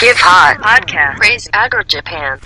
[0.00, 2.40] Give Hot Podcast Crazy Agri Japan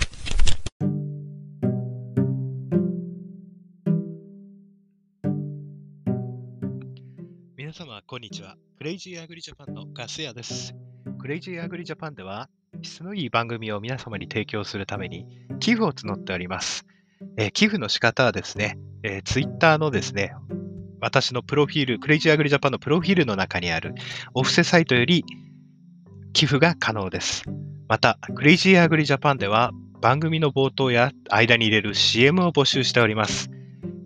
[7.55, 8.57] 皆様、こんにちは。
[8.77, 10.75] クレイジーアグリジャパンのガス屋です。
[11.17, 12.49] クレイジーアグリジャパンでは、
[12.81, 15.25] 質のいい番組を皆様に提供するために、
[15.61, 16.85] 寄付を募っております。
[17.37, 20.33] えー寄付の仕方はですね、えー、ツイッターのですね、
[20.99, 23.95] 私のプロフィール、クレイジーアグリジャパンのプロフィールの中にある
[24.33, 25.23] お布施サイトより
[26.35, 27.43] 寄付が可能です。
[27.87, 29.71] また、クレイジーアグリジャパンでは、
[30.01, 33.49] 番組の冒頭や間に入れる CM を募集しております。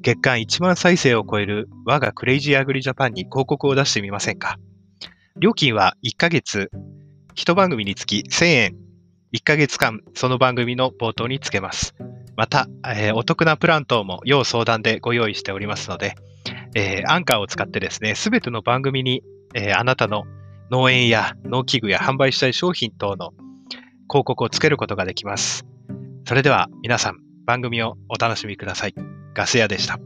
[0.04, 4.60] 月間1万再生を超える我がクレイジーアグリジャパンに広告を出してみませんか？
[5.40, 6.70] 料金は1ヶ月、
[7.36, 8.76] 1番組につき1000円、
[9.34, 11.96] 1ヶ月間その番組の冒頭につけます。
[12.38, 16.14] また、えーお得なプラン等も要相談でご用意しておりますので、
[16.76, 19.24] えーアンカーを使ってですね、すべての番組に、
[19.56, 20.26] えーあなたの
[20.72, 23.32] 農園や農機具や販売したい商品等の
[24.10, 25.66] 広告をつけることができます。
[26.26, 28.96] それでは皆さん、番組をお楽しみください。
[29.34, 30.00] ガス屋でした。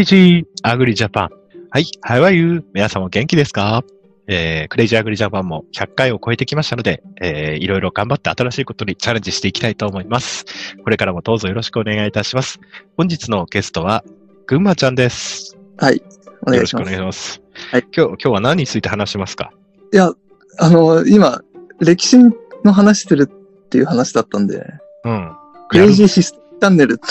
[0.00, 1.28] クレイジーアグリジャパン。
[1.68, 2.64] はい、How are you?
[2.72, 3.84] 皆様元気ですか？
[4.28, 10.46] えー、クレイジーアグリジャパンも100回を超えてきましたので、えー、いろいろ頑張って新しいことにチャレンジしていきたいと思います。
[10.82, 12.60] これからもどうぞよろしくお願いいたします。
[12.96, 14.02] 本日のゲストは、
[14.46, 15.58] ぐんまちゃんです。
[15.76, 16.02] はい。
[16.46, 16.83] お願いします。
[16.83, 17.42] よろしくお願いします。
[17.70, 19.52] はい今日、今日は何について話しますか？
[19.92, 20.14] いや、
[20.60, 21.42] あの、今、
[21.78, 22.16] 歴史
[22.64, 24.64] の話してるっていう話だったんで、
[25.04, 25.36] うん。
[25.68, 27.02] クレイジーヒスチャンネルって、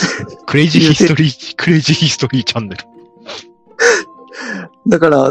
[0.45, 2.83] クレイジーヒストリー、クレイジーヒストリーチャンネル。
[4.87, 5.29] だから、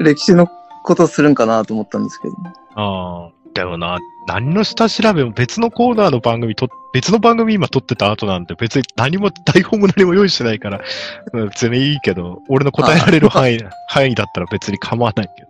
[0.00, 0.48] 歴史の
[0.84, 2.34] ことするんかなと思ったんですけど。
[2.74, 10.80] ああ、でもな、何の下調べも別のコーナーの番組と、別の番組今撮ってた後なんて別に何も台本も何も用意してないから、
[11.32, 13.58] うん別にいいけど、俺の答えられる範囲、
[13.88, 15.48] 範囲だったら別に構わないけど。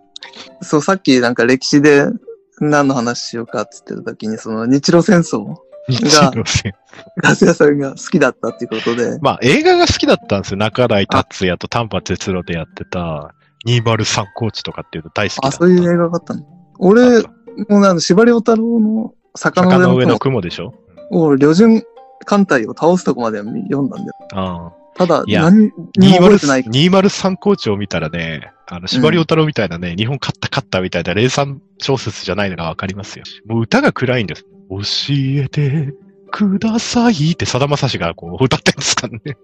[0.61, 2.07] そう、さっきなんか歴史で
[2.59, 5.55] 何の話しようかって言ってた時に、その日露戦争、
[5.89, 5.99] 日
[6.31, 6.73] 露戦。
[7.21, 10.57] ガス屋さんが好きだったっていうことで、まあ映画が好きだったんですよ。
[10.57, 13.33] 中台達也と丹波哲郎でやってた
[13.65, 15.57] 203コーチとかっていうの大好きだあ、った。
[15.57, 16.45] そういう映画があったの？
[16.79, 20.73] 俺、もうなんか司馬遼太郎の坂の上の雲でしょ？
[21.09, 21.83] 雲を旅順
[22.25, 24.13] 艦隊を倒すとこまでは読んだんだよ。
[24.33, 24.73] ああ。
[24.95, 26.61] ただ、何にも覚えてない。
[26.61, 33.25] 203コーチを見たらね、あの、司馬遼太郎みたいなね、日本勝った勝ったみたいな霊山小説じゃないのがわかりますよ。
[33.47, 34.45] もう歌が暗いんです。
[34.69, 34.79] 教
[35.11, 35.93] えて
[36.31, 39.37] くださいってさだまさしがこう歌ってるんですからね。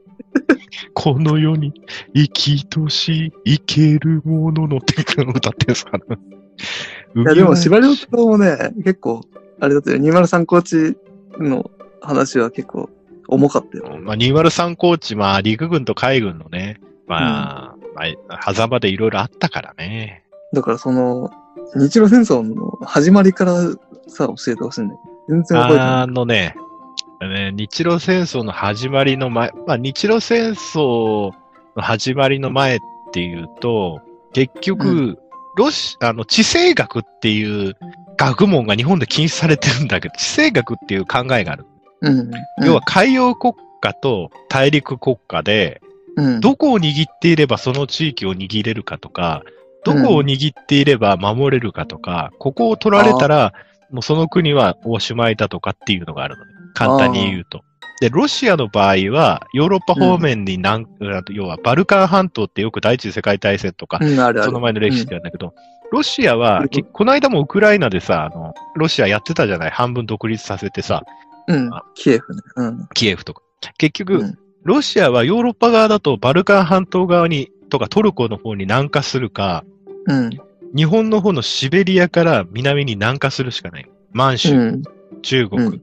[0.93, 1.73] この世に
[2.15, 5.99] 生きとし生けるもののって歌ってるんですから。
[6.15, 9.21] いいや、でも、司馬遼太郎もね、結構、
[9.59, 10.97] あれだったよ、203コーチ
[11.39, 12.89] の話は結構
[13.27, 13.99] 重かったよ。
[14.01, 20.23] まあ、203コーチ、まあ、陸軍と海軍のね、まあ、まあ、狭間でいろいろあったからね。
[20.53, 21.31] だからその、
[21.75, 23.53] 日露戦争の始まりから
[24.07, 26.55] さ、教えてほしいんだけど、全然覚えてなあのね、
[27.21, 31.31] ね日露戦争の始まりの前、まあ、日露戦争
[31.75, 32.79] の始まりの前っ
[33.13, 34.01] ていうと、
[34.33, 35.19] 結局、
[35.55, 37.75] ロシ、あの、地政学っていう
[38.17, 41.65] 学問が日本で禁止されてるんだけど、地政学っていう考えがある。
[42.03, 42.07] い。
[42.07, 42.31] うん。
[42.65, 45.81] 要は海洋国家と大陸国家で、
[46.15, 49.43] うん、どこを握っていればその地域を握れるかとか、
[49.85, 53.53] どこを握っていれば守れるかとか、ここを取られたら、
[53.91, 56.51] もうその国はおしまいだとかっていうのがあるのね。
[56.73, 57.61] 簡単に言うと。
[58.01, 64.43] で、ロシアの場合は、ヨーロッパ方面に南、あと要はバルカン半島ってよく第一次世界大戦とか、うん、あるある。
[64.43, 65.53] その前の歴史であるんだけど、
[65.91, 66.63] ロシアは、
[66.93, 69.71] この間もウクライナでさ、あの、ロシアやってたじゃない？
[69.71, 71.03] 半分独立させてさ、
[71.47, 71.83] うんあ。
[71.95, 72.41] キエフね。
[72.55, 72.87] うん。
[72.93, 73.41] キエフとか。
[73.77, 79.63] 結局、うんロシアはヨーロッパ側だとバルカン半島側に、とかトルコの方に南下するか、
[80.05, 80.29] うん。
[80.75, 83.89] 日本の方のシベリアから南に南下するしかない。
[84.11, 84.83] 満州、うん。
[85.21, 85.73] 中国、うん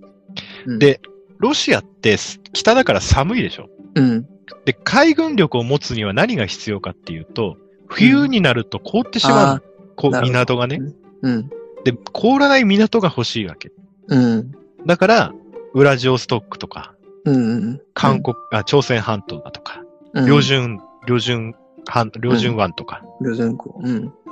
[0.66, 1.00] うんで、
[1.38, 2.16] ロシアって
[2.52, 3.70] 北だから寒いでしょ。
[3.94, 4.26] うん。
[4.64, 7.56] で、海軍力を持つには何が必要かっていうと、
[7.88, 9.62] 冬になると凍ってしまう
[9.96, 10.80] こ港がね。
[11.22, 11.48] うん。
[11.84, 13.70] で、凍らない港が欲しいわけ。
[14.08, 14.52] うん。
[14.84, 15.32] だから、
[15.72, 16.94] ウラジオストックとか、
[17.24, 17.80] うん。
[17.94, 19.82] 韓国、あ朝鮮半島だとか、
[20.14, 21.54] うん、両順、両順、
[21.86, 23.02] 半両順湾とか。
[23.20, 23.80] 旅順港。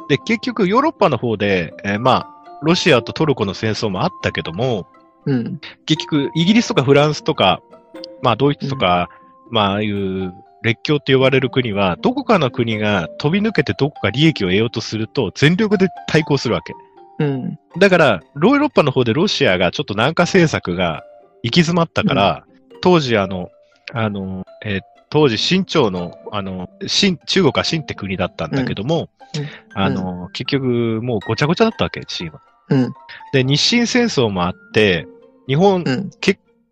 [0.05, 0.09] うん。
[0.09, 4.87] で、結局ヨーロッパの方で、えーまあ、ロシアとトルコの戦争もあったけども、
[5.27, 5.61] うん。
[5.87, 7.63] 結局、イギリスとかフランスとか、
[8.23, 9.09] まあ、ドイツとか、
[9.51, 16.75] まあ、ああいう列強って呼ばれる国は、どこかの国が飛び抜けてどこか利益を得ようとすると、全力で対抗するわけ。
[17.19, 17.59] うん。
[17.79, 21.05] だから、ヨーロッパの方でロシアがちょっと南下政策が
[21.43, 22.45] 行き詰まったから、
[22.81, 23.51] 当時あの、
[23.93, 32.41] あの、えー当時清朝の、あの、清、中国は清って国だったんだけども、うんうんあの、結局もうごちゃごちゃだったわけ、清は。
[32.69, 32.93] うん。
[33.33, 35.07] で、日清戦争もあって、
[35.47, 36.11] 日本、うん。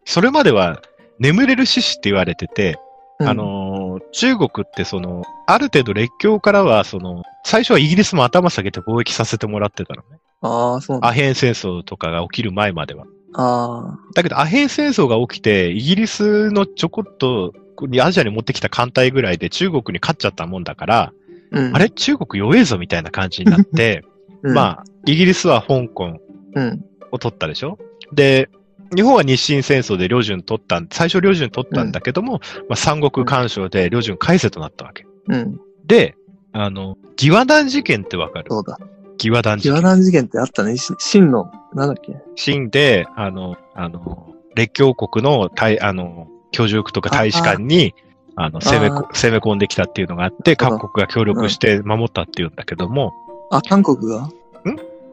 [0.04, 0.82] それまでは
[1.20, 2.80] 眠れる獅子って言われてて、
[3.20, 10.18] うんあ、のー中国ってその、ある程度列強からは、その、最初はイギリスも頭下げて貿易させてもらってたのね。
[10.40, 10.98] ああ、そう。
[11.02, 13.04] アヘン戦争とかが起きる前までは。
[13.34, 17.54] あだけど、アヘン戦争が起きて、イギリスのちょこっと、
[18.02, 21.12] アジアに持ってきた艦隊ぐらいで中国に勝っちゃったもんだから、あ。
[21.52, 21.76] うん。
[21.76, 21.90] あれ？
[21.90, 24.04] 中国弱えぞみたいな感じになって、
[24.42, 26.18] うん、まあ、イギリスは香港
[26.54, 26.84] うん。
[27.10, 27.78] を取ったでしょ？
[28.12, 28.48] で、
[28.94, 35.06] 日本は日清戦争で旅順取ったん、最初旅順取ったんだけども、まあ、三国干渉で旅順返せとなったわけ。
[35.28, 35.60] うん。
[35.86, 36.14] で、
[36.52, 38.46] あの、義和団事件ってわかる？
[38.50, 38.78] そうだ。
[39.18, 39.72] 義和団事件。
[39.72, 40.76] 義和団事件ってあったね。
[40.76, 42.14] し真の、なんだっけ？
[42.34, 47.94] 清で、あの、あの、列強国の大、あの、居住区とか大使館に、
[48.36, 53.12] あの、攻めこ、攻め込んできたっていうのがあって、各国が協力して守ったっていうんだけども、
[53.50, 54.28] あ、韓国が？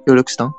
[0.08, 0.48] 協力したん？
[0.50, 0.54] ん？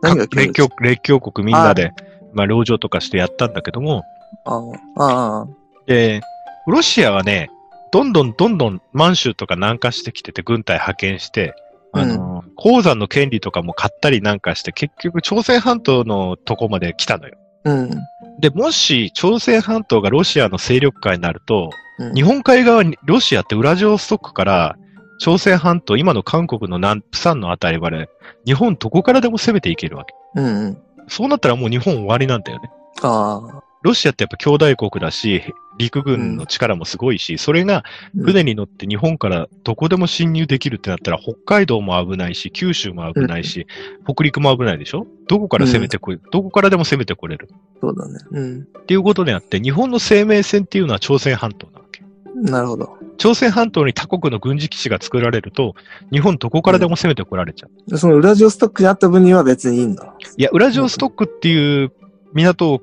[0.00, 1.92] 何が協列力強、列強国みんなで、
[2.32, 4.04] まあ、籠城とかしてやったんだけども、
[4.44, 4.62] あ
[4.96, 5.48] あ、ああ、
[5.86, 6.22] で、
[6.66, 7.50] ロシアはね、
[7.92, 11.54] どんどんどんどん満州とか南下してきてて軍隊派遣して、
[11.92, 17.36] あの、鉱山の権利とかも買ったりなんかして、結局朝鮮半島のとこまで来たのよ。
[17.64, 17.90] うん。
[18.40, 22.14] で、もし朝鮮半島がロシアの勢力下になると、うん。
[22.14, 24.76] 日本海側に、ロシアってウラジオストックから
[25.20, 28.08] 朝鮮半島、今の韓国の南、プサンのあたりまで、
[28.46, 30.14] 日本どこからでも攻めていけるわけ。
[30.36, 30.78] うんうん。
[31.08, 32.70] そうなったらもう日本終わりなんだよね。
[33.02, 33.62] ああ。
[33.82, 35.42] ロシアってやっぱ兄弟国だし、
[35.80, 37.84] 陸軍の力もすごいし、それが
[38.14, 43.66] うん船に乗って日本からどこでも侵入できるってなったら、北海道も危ないし、九州も危ないし、
[44.04, 45.06] 北陸も危ないでしょ？
[45.26, 47.48] どこから攻めてこい、どこからでも攻めてこれる？
[47.80, 48.18] そうだね。
[48.30, 48.60] うん。
[48.60, 52.02] っていうことであって、日本の生命線っていうのは朝鮮半島なわけ。
[52.34, 52.96] なるほど。
[53.18, 55.74] 朝鮮半島に他国の軍事基地が作られると、
[56.12, 57.90] 日本どこからでも攻めてこられちゃう。
[57.90, 60.14] でそのウラジオストックにあった分には別にいいんだ。
[60.36, 61.92] いや、ウラジオストックっていう
[62.32, 62.80] 港を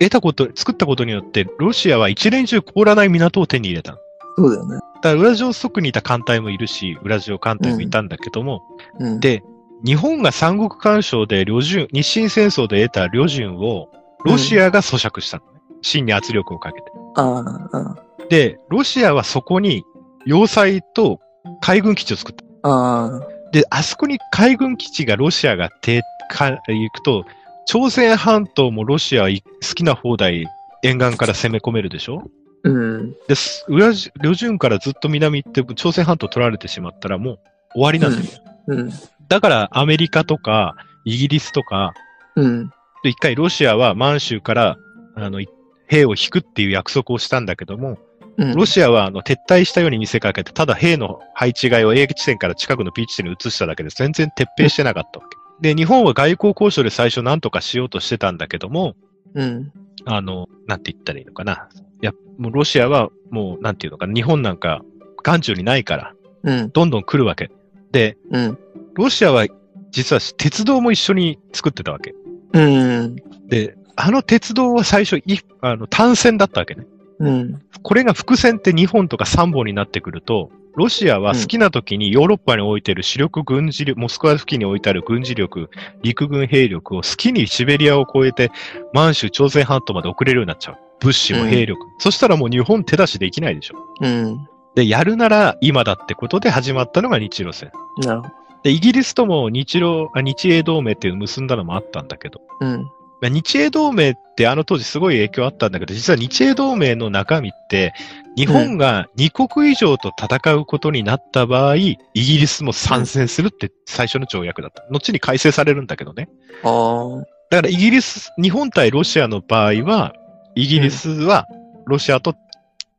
[0.00, 3.98] 得たこと、作ったことによって、ロシアは一年中凍らない港を手に入れたの。
[4.36, 4.74] そうだよね。
[4.76, 8.62] だからウラジオストックにいた艦隊もいるし、ウラジオ艦隊もいたんだけども、
[8.98, 9.20] うん。
[9.20, 9.42] で、
[9.84, 13.88] 日本が三国干渉で旅順、日清戦争で得た旅順を、
[14.24, 15.60] ロシアが咀嚼したのね。
[15.82, 16.86] 清に圧力をかけて。
[17.16, 17.96] ああ、あ
[18.28, 19.84] で、ロシアはそこに
[20.24, 21.20] 要塞と
[21.60, 22.44] 海軍基地を作った。
[22.62, 23.20] あ、ああ、
[23.52, 27.24] で、あそこに海軍基地がロシアがてか行くと、
[27.70, 30.48] 朝鮮半島もロシアはい好きな放題
[30.82, 32.24] 沿岸から攻め込めるでしょ？
[32.64, 33.14] うん。
[33.28, 37.38] で、す裏じ旅順からずっと南行って朝鮮半島取られてしまったらもう
[37.74, 38.24] 終わりなんだよ。
[38.66, 38.92] うん。
[39.28, 40.74] だからアメリカとか
[41.04, 41.94] イギリスとか、
[42.34, 42.70] うん。
[43.04, 44.76] で一回ロシアは満州から
[45.14, 45.48] あのい
[45.86, 47.98] 兵を引くっていう約束をしたんだけども、
[48.36, 48.54] うん。
[48.56, 55.36] ロシアはあの撤退したように見せかけて、ただ兵の配置換えを A 地点から近くの B 地点に移しただけで全然撤兵してなかったわけ。
[55.60, 58.94] で、日本は外交交渉で最初何とかしようとしてたんだけども、
[59.34, 59.72] うん。
[60.06, 61.68] あの、なんて言ったらいいのかな。
[62.02, 64.82] いや、もうロシアはもう、なんていうのかな、日本なんか
[65.22, 66.70] 眼中にないから、うん。
[66.70, 67.50] どんどん来るわけ。
[67.92, 68.58] で、うん。
[68.94, 69.46] ロシアは
[69.90, 72.14] 実は鉄道も一緒に作ってたわけ。
[72.52, 73.16] うん。
[73.48, 76.86] で、あの鉄道は最初い、あの、単線だったわけね。
[77.20, 77.62] うん。
[77.82, 85.68] これが伏線って2本とか3本になってくると、ロシアは好きな時にヨーロッパに置いてる主力軍事力、モスクワ付近に置いてある軍事力、
[86.02, 88.50] 陸軍兵力を好きにシベリアを越えて
[88.92, 90.76] 満州朝鮮半島まで送れるようになっちゃう。
[91.00, 91.80] 物資も兵力。
[91.98, 93.76] そしたらもう日本手出しできないでしょ。
[94.00, 94.48] うん。
[94.74, 97.70] で、やるなら今だってことで始まったのが日露戦。
[97.98, 98.34] なるほど。
[98.62, 102.90] で、イギリスとも日露、あ日英同盟っていうのを結んだのもあったんだけど、うん。
[103.20, 107.92] まあ日英同盟ってあの当時すごい影響あったんだけど、実は日英同盟の中身って、
[108.36, 114.84] 日本が2国以上と戦うことになった場合、イギリスも参戦するって最初の条約だった。
[114.90, 116.28] 後に改正されるんだけどね。
[116.62, 117.18] ああ。
[117.50, 120.14] だからイギリス、日本対ロシアの場合は、
[120.54, 121.46] イギリスは
[121.86, 122.34] ロシアと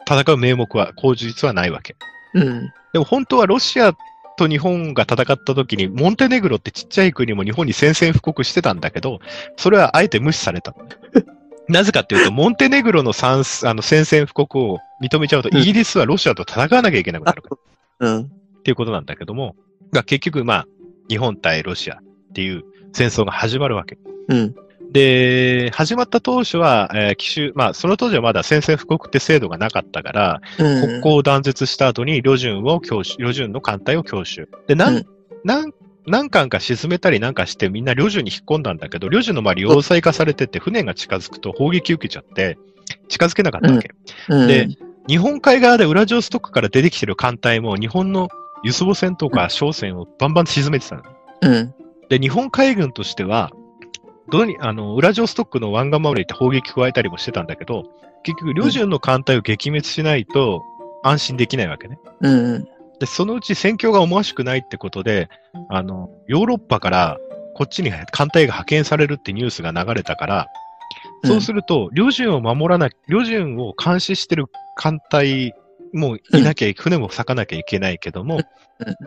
[0.07, 1.95] 戦う名目は、口実はないわけ。
[2.33, 2.69] うん。
[2.93, 3.93] でも本当はロシア
[4.37, 9.19] と日本が戦った時に、モンテネグロってちっちゃい国も日本に宣戦布告してたんだけど、
[9.57, 10.75] それはあえて無視された。
[11.67, 17.49] なぜかっていうと、モンテネグロの参あの宣戦布告を認めちゃうと、うんイギリスはロシアと戦わなきゃいけなくなるか
[17.99, 18.23] ら うん。
[18.23, 19.55] っていうことなんだけども、
[19.91, 20.67] が結局まあ、
[21.09, 22.01] 日本対ロシア。
[22.31, 23.97] っていう戦争が始まるわけ。
[24.29, 24.55] うん。
[24.91, 30.81] で、始まった当初は、えー奇襲、まあ、その当時はまだ宣戦布告って制度がなかったから、うん。
[30.81, 34.49] 国交を断絶した後に、旅順を強襲、旅順の艦隊を強襲。
[34.67, 35.05] で、なん、うん
[35.43, 35.71] なん、
[36.05, 42.57] 何艦か沈めたりなんかしてみんな旅順に引っ込んだんだけど、旅順の周り要塞化されてて、船が近づくと砲撃受けちゃって、
[43.07, 43.91] 近づけなかったわけ。
[44.29, 44.67] うん、で、
[45.07, 48.29] 日本海側でウラジオストクから出てきてる艦隊も日本の
[48.63, 51.03] 輸送船とか商船をバンバン沈めてたの。
[51.41, 51.73] うん。
[52.09, 53.51] で、日本海軍としては、
[54.31, 57.83] どうに、あの、ウラジオストックの湾岸守りって砲撃加えたりもしてたんだけど、
[58.23, 60.63] 結局、旅順の艦隊を撃滅しないと
[61.03, 61.99] 安心できないわけね。
[62.21, 62.53] うん。
[62.53, 62.63] うん。
[62.99, 65.29] で、そのうち戦況が思わしくないってことで、
[65.69, 67.17] あの、ヨーロッパから
[67.55, 70.47] こっちに艦隊が派遣されるってニュースが流れたから、
[71.25, 74.45] そうすると、旅順を守らな、旅順を監視してる
[74.75, 75.53] 艦隊
[75.93, 78.39] もいなきゃ、船も咲かなきゃいけないけども、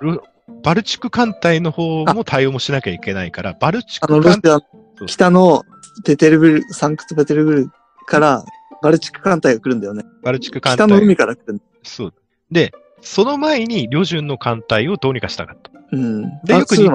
[0.01, 0.23] ロ
[0.63, 4.61] バルチク艦隊の方も対応もしなきゃいけないから、バルチク艦ロシア、
[5.07, 5.65] 北の
[6.05, 7.73] ペテルブルク、サンクトペテルブルク
[8.07, 8.45] から
[8.83, 10.05] バルチク艦隊が来るんだよね。
[10.23, 11.05] バルチク艦北の隊。
[11.05, 11.61] 海から来る。
[11.83, 12.15] そう。
[12.51, 15.71] で、その前に旅順の艦隊をどうにかしたかった。
[15.93, 16.23] うん。
[16.45, 16.91] でよくに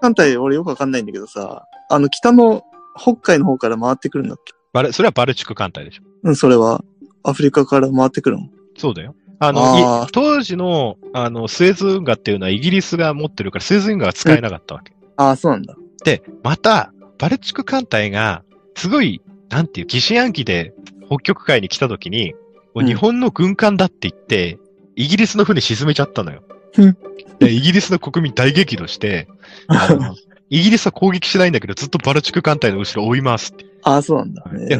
[0.00, 2.62] 艦隊俺よくわかんないんだけどさ、あの、北の
[2.96, 4.52] 北海の方から回ってくるんだっけ？
[4.72, 6.02] バルそれはバルチク艦隊でしょ。
[6.22, 6.84] うん、それは。
[7.22, 8.48] アフリカから回ってくるの？
[8.76, 9.14] そうだよ。
[9.40, 14.92] あの、あ当時の、あの、スエズ運河っていうのはイギリスが持ってるから、スエズ運河は使えなかったわけ。
[15.16, 15.74] ああ、そうなんだ。
[16.04, 16.92] で、また、
[17.24, 18.42] バルチク艦隊が、
[18.76, 20.74] すごい、なんていう、疑心暗鬼で
[21.06, 22.38] 北極海に来た時に、も
[22.74, 24.58] ううん日本の軍艦だって言って、
[24.94, 26.42] イギリスの船沈めちゃったのよ
[26.76, 26.96] うん。
[27.38, 29.26] でイギリスの国民大激怒して、
[29.68, 30.14] あの
[30.50, 33.64] イギリスは攻撃しないんだけど、ずっとバルチク艦隊の後ろを追いますって。
[33.84, 34.44] ああ、そうなんだ。
[34.68, 34.78] いや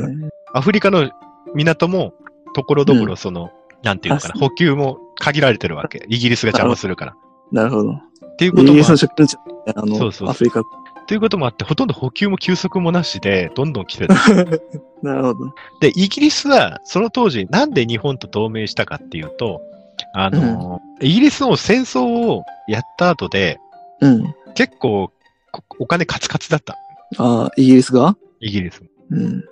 [0.53, 1.11] アフリカの
[1.55, 2.13] 港も、
[2.55, 6.05] ところどこうろ、その、なんていうのかな、あ補給も限られてるわけ。
[6.11, 7.15] イギリスが邪魔するから。
[7.53, 7.93] なるほど。
[7.93, 9.39] っていうこともあイギリスの植民地、
[9.75, 10.63] あの、そうそうアフリカ。
[11.05, 14.15] っていうこともあって、ほとんど補給も休息もなしで、 どんどん来てた。
[15.03, 15.55] なるほど。
[15.81, 19.61] で、イギリスは、その当時、なんで日本と同盟したかっていうと、
[20.15, 23.61] あの、イギリスの戦争をやった後で、
[24.01, 24.35] うん。
[24.55, 25.11] 結構、
[25.51, 26.77] こお金カツカツだった。
[27.19, 28.17] ああ、イギリスが？
[28.41, 28.83] イギリス。
[29.11, 29.45] うん。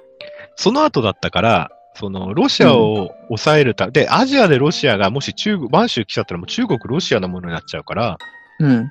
[0.56, 8.18] その後だったから、その、ロシアを抑えるた、で、アジアでロシアがもし中国、満州来ちゃったらもう中国、ロシアのものになっちゃうから、
[8.58, 8.90] うん。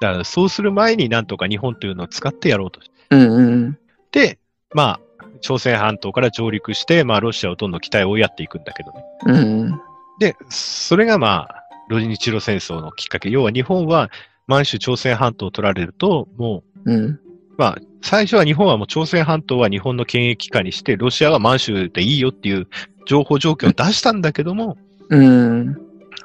[0.00, 3.78] だからそうする前になんとか日本というのを使ってやろうとしうんうん
[4.10, 4.38] て、
[4.74, 5.00] まあ、
[5.40, 9.04] 朝鮮半島から上陸して、まあ、ロシアをどんどん北へ追いやっていくんだけどね。
[9.26, 9.36] うん。
[9.36, 9.80] うん。
[10.18, 13.30] で、それがまあ、ロ日露戦争のきっかけ。
[13.30, 14.10] 要は日本は
[14.46, 17.20] 満州朝鮮半島を取られると、もう、うん。
[17.56, 22.68] まあ、最初は日本はもう朝鮮半島は日本の権益下にして、ロシアは満州でいいよっていう
[23.06, 24.76] 情報状況を出したんだけども、
[25.08, 25.76] うん。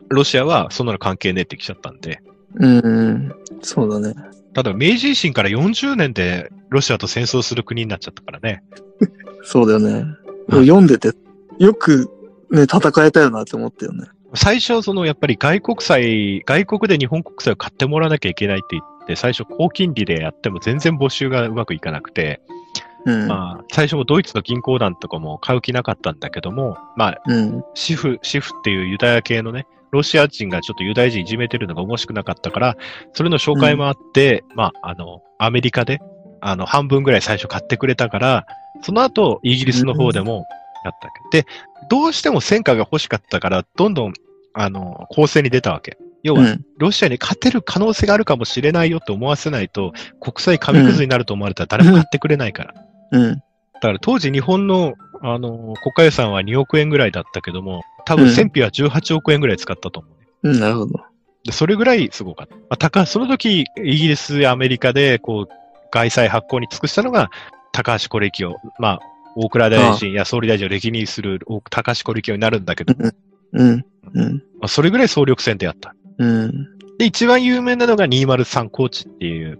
[0.09, 2.21] ロシアはそんなの関係ねえってきちゃったんで。
[2.55, 3.33] うん。
[3.61, 4.15] そうだね。
[4.53, 8.63] ただ、明治維新から40年でロシアと戦争する国になっちゃったからね。
[9.43, 10.05] そうだよね。
[10.47, 11.11] うん読んでて、
[11.57, 12.11] よく
[12.51, 14.07] ね、戦えたよなって思ったよね。
[14.35, 22.41] 最初、そのやっぱり外国債、外国で日本国債を買ってもらわなきゃいけないって言って、最初高金利でやっても全然募集がうまくいかなくて、
[23.05, 23.27] うん。
[23.27, 27.63] まあ、最初もドイツの銀行団とかも買う気なかったんだけども、まあ、うん。
[27.73, 32.77] シフ、シフっていうユダヤ系のね、ロシア人がちょっとユダヤ人いじめてるのが面白くなかったから、
[33.13, 36.01] それの紹介もあって、まあ、あの、アメリカで、
[36.41, 38.47] あの、半分ぐらい最初買ってくれたから、
[38.81, 40.45] その後、イギリスの方でも
[40.83, 41.41] やったわけ。
[41.43, 41.47] で、
[41.89, 44.13] どうしても戦果が欲しかったから、どんどん、
[44.55, 45.97] あの、攻勢に出たわけ。
[46.23, 46.65] 要は、うん。
[46.77, 52.73] ロシアに勝てる可能性があるかもしれないよって思わせないと、国際紙くずになると思われたら誰も買ってくれないから。
[53.11, 53.35] うん。
[53.35, 53.41] だ
[53.81, 60.27] から当時日本の、あの、国家予算は2億円ぐらいだったけども、多分戦費は18億円ぐらい使ったと思うね。
[60.43, 60.59] うん。
[60.59, 60.99] なるほど。
[61.45, 62.55] で、それぐらいすごかった。
[62.55, 63.65] まあ、高その時、イ
[63.97, 65.53] ギリスやアメリカで、こう、
[65.91, 67.31] 外債発行に尽くしたのが、
[67.71, 68.53] 高橋是清。
[68.79, 68.99] まあ、
[69.37, 72.93] 大蔵大臣や総理大臣を歴任するお高橋是清になるんだけど、
[73.53, 73.85] うん。
[74.13, 74.35] うん。
[74.59, 75.95] まあ、それぐらい総力戦でやった。
[76.17, 76.67] うん。
[76.97, 79.57] で、一番有名なのが203高地っていう。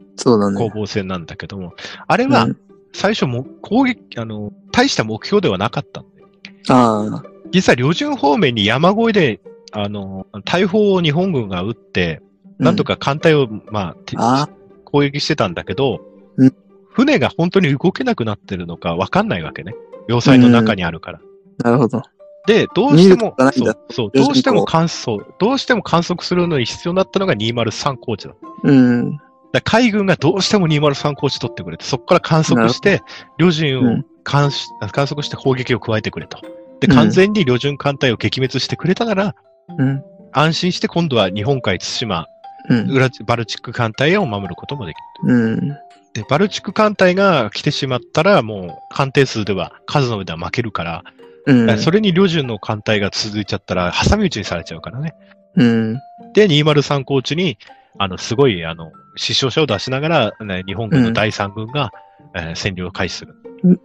[0.58, 1.74] 攻防戦なんだけども、
[2.06, 2.58] あれはうん
[2.94, 6.24] 最初も攻撃、あの、大した目標ではなかったんで。
[6.70, 7.24] ああ。
[7.52, 12.22] 実は旅順方面に山越えで、あの、大砲を日本軍が撃って、
[12.60, 12.94] なんとか。
[12.94, 14.48] か艦隊を、まあ、てあ
[14.86, 16.02] 攻撃してたんだけど、
[16.38, 16.56] うん
[16.94, 19.74] 船が本当に動けなくなってるのかわかんないわけね。
[20.08, 21.22] 要塞の中にあるから。
[21.64, 22.04] なるほど。
[22.46, 28.36] で、どうしてもそう、そう、どうしても観測、どうしても観測するのに必要だったのが203高地だ。
[28.64, 29.18] うん。
[29.60, 33.02] ら海軍がどうしても203高地取ってくれて、そこから観測して、
[33.38, 36.40] 旅順をうん観測して砲撃を加えてくれと。
[36.80, 39.36] で、うん完全に旅順艦隊を撃滅してくれたなら、
[39.78, 40.04] うん。
[40.32, 42.26] 安心して今度は日本海対馬
[42.70, 42.90] うん。
[42.90, 45.36] 裏バルチック艦隊を守ることもできる。
[45.36, 45.70] うん。
[46.14, 51.04] で、バルチック艦隊が来てしまったら、もう艦艇数では、数の上では負けるから、
[51.46, 51.78] うん。
[51.78, 55.14] それに旅順の艦隊が続いちゃったら、挟み撃ちにされちゃうからね。
[55.56, 55.94] うん。
[56.34, 57.58] で、203高地に、
[57.98, 61.92] あの、すごい、あの、死傷者を出しながら、ね、日本軍の第3軍が、
[62.36, 63.36] えー占領を開始する。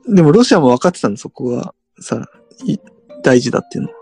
[0.08, 2.24] でもロシアも分かってたんだ、そこがさ、
[2.64, 2.78] い
[3.22, 3.98] 大事だっていうのは。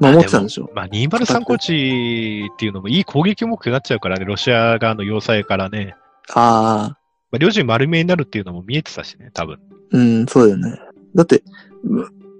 [0.00, 0.70] 守ってたんでしょ。
[0.74, 5.94] まあ、203高地っていうのもいい攻撃目標になっちゃうからね、ロシア側の要塞からね、
[6.34, 6.98] ああ、
[7.30, 9.58] まあ、両陣丸見えになるっていうのも見えてたしね、多分。
[9.92, 10.78] うん、そうだよね。
[11.14, 11.42] だって、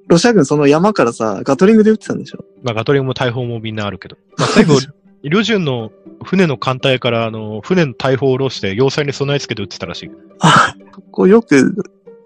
[0.08, 2.44] ロシア軍その山からさ、ガトリングで撃ってたんでしょ。
[2.62, 4.16] まあ、ガトリングも大砲もみんなあるけど。
[4.36, 4.74] まあ、最後、
[5.22, 5.90] 旅順の
[6.24, 10.10] 船の艦隊から、あの、船の大砲を下ろして、要塞に備え付けて撃ってたらしい。
[10.40, 11.74] あ、そこよく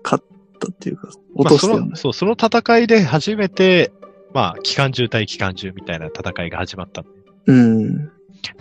[0.05, 0.25] 勝っ
[0.61, 2.13] たっていうか、落としたよねまあその。
[2.13, 3.93] そう、その戦いで初めて、
[4.33, 7.05] まあ、機関銃対機関銃みたいな戦いが始まった。
[7.47, 8.11] うん。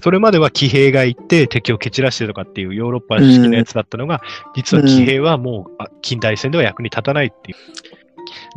[0.02, 4.22] それまでは騎兵が行って敵を蹴散らしてとかっていうヨーロッパ式のやつだったのが、
[4.56, 7.58] 実は騎兵はもうあ近代戦では役に立たないっていう。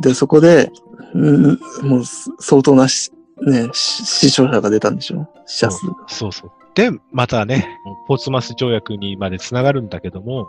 [0.01, 0.69] で、そこで、
[1.13, 2.03] うん、もう
[2.39, 3.11] 相当なし、
[3.45, 5.27] ね、し死傷者が出たんでしょ？
[5.45, 5.85] 死者数。
[6.07, 6.51] そうそう。
[6.75, 7.67] で、またね、
[8.07, 10.47] ポーツマス条約にまで繋がるんだけども、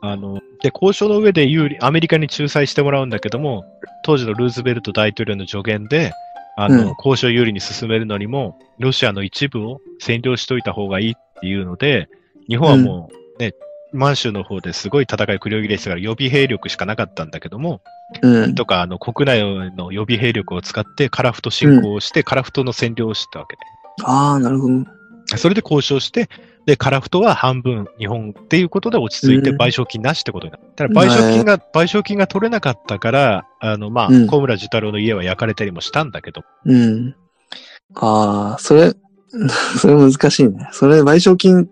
[0.00, 3.64] あの、で、交渉の上で有利、アメリカに仲裁してもらうんだけども、
[4.04, 6.12] 当時のルーズベルト大統領の助言で、
[6.56, 12.08] あの、うん交渉有利に進めるのにも、ロシアの一部を占領しといた方がいいっていうので、
[12.48, 13.52] 日本はもうね、
[13.92, 17.80] 満州の方ですごい戦い繰り広げてたから予備兵力しかなかったんだけども、
[18.22, 18.54] うん。
[18.54, 23.62] とか、あの、国内の予備兵力を使って、カラフト侵攻をして、カラフトの占領をしたわけで。
[24.04, 24.84] ああ、なるほど。
[25.36, 26.28] それで交渉して、
[26.66, 30.88] で、カラフトは半分日本っていうことで落ち着いてうん賠償金なしってことになった。
[30.88, 37.14] ただ賠償金が、賠償金が取れなかったから、あの、まあ、うん小村寿太郎の家は焼かれたりもしたんだけど、うん。
[37.94, 38.92] ああ、それ、
[39.78, 40.68] それ難しいね。
[40.72, 41.68] それ賠償金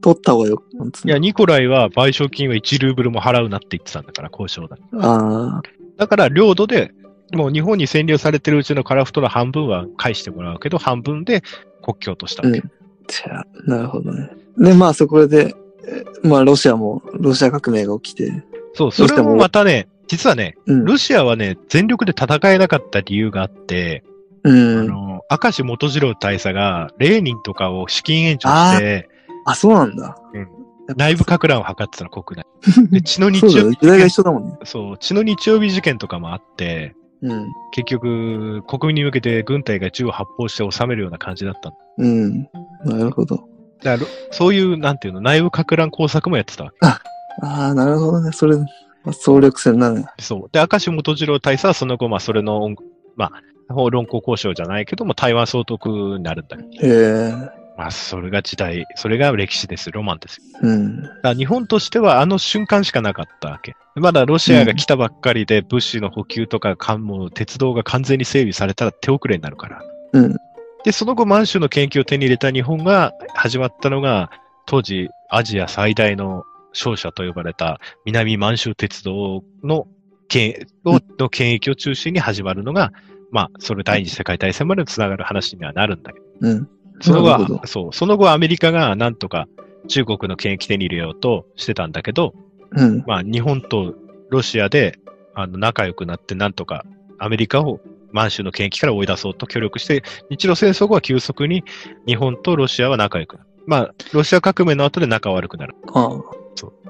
[0.00, 4.76] 取った方がよく、なんつうのいや、ニコライは賠償金は1ルーブルも払うなって言ってたんだから、交渉だ。
[4.98, 5.62] ああ、
[5.96, 6.92] だから、領土で、
[7.32, 11.42] もう日本に占領されてるうちのカラフトの半分は返してもらうけど、半分で
[11.82, 12.58] 国境としたわけ。
[12.58, 12.70] うん。
[13.06, 14.30] じゃあ、なるほどね。
[14.58, 15.54] で、まあそこで、
[15.86, 18.42] えまあロシアも、ロシア革命が起きて、
[18.74, 20.84] そう、それもまたね、実はね、うん。
[20.84, 24.02] ロシアはね、全力で戦えなかった理由があって、
[24.44, 24.86] あうん。
[24.86, 29.08] の、明石元次郎大佐が、レーニンとかを資金援助して、
[29.44, 30.16] あ、そうなんだ。
[30.34, 30.48] うん
[30.96, 32.46] 内部か乱を図ってたの、国内。
[32.90, 34.58] で、血の日曜日そうが一緒だもんね。
[34.64, 37.52] そう、血の日曜日事件とかもあって、うん。
[37.72, 41.76] 結局、国民に向けて軍隊が銃を発砲して収めるような感じだったの。
[41.98, 42.48] うん。
[42.84, 43.44] なるほど。
[43.82, 46.76] だから、そういう、なんていうの、内部か乱工作もやってたわけ。
[46.82, 47.00] あ
[47.42, 48.32] あ、なるほどね。
[48.32, 48.64] それ、ま
[49.06, 50.06] あ、総力戦だね。
[50.18, 50.48] そう。
[50.52, 52.74] で、明石元次郎大佐はその後、まあ、それの、
[53.16, 56.68] まあ、論考交渉じゃないけども、台湾総督になるんだけど。
[56.86, 57.59] へえ。
[57.80, 59.90] まあ、それが時代、それが歴史です。
[59.90, 60.42] ロマンですよ。
[60.60, 61.02] うん。
[61.22, 63.74] だ日本としてはあの瞬間しかなかったわけ。
[63.94, 69.82] まだロシアが来たばっかりで物資の補給とか艦も鉄道が完全に整備されたら手遅れになるから。
[70.12, 70.36] うん。
[70.84, 74.30] で、その後満州の研究を手に入れた日本が始まったのが、
[74.66, 79.88] 当時アジア最大の商社と呼ばれた南満州鉄道の
[80.28, 82.92] 権をの権益を中心に始まるのが、
[83.30, 86.26] まあ、それ第二次世界大戦までつながる話にはなるんだけど。
[86.42, 86.68] うん。
[87.00, 89.48] その後はそう、その後アメリカがなんとか
[89.88, 92.34] 中国の権益手に入れようとしてたんだけど、
[92.72, 93.04] うん。
[93.06, 93.94] まあ日本と
[94.30, 94.98] ロシアで
[95.34, 96.84] あの仲良くなってなんとか
[97.18, 97.80] アメリカを
[98.12, 101.64] 満州の権益から追い出そうと協力して、日露戦争後は急速に
[102.06, 103.48] 日本とロシアは仲良くなる。
[103.66, 105.76] まあ、ロシア革命の後で仲悪くなる。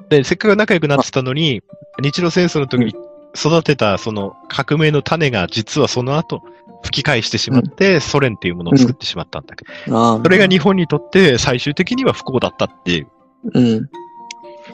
[0.08, 1.62] で、せっかく仲良くなってたのに、
[2.02, 2.94] 日露戦争の時に
[3.34, 6.42] 育てたその革命の種が実はその後
[6.82, 10.22] 吹き返してしまって、ソ連っていうものを作ってしまったんだけど。
[10.22, 13.08] それが日本にとって最終的には不幸だったっていう、
[13.54, 13.90] うん。